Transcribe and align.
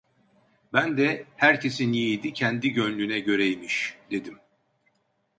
Ben 0.73 0.97
de: 0.97 1.25
"Herkesin 1.35 1.93
yiğidi 1.93 2.33
kendi 2.33 2.69
gönlüne 2.69 3.19
göreymiş!" 3.19 3.97
dedim. 4.11 4.39